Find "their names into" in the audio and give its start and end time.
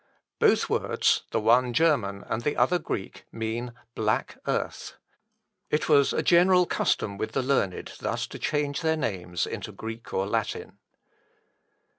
8.81-9.71